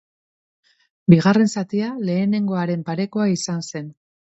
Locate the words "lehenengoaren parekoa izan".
2.09-3.67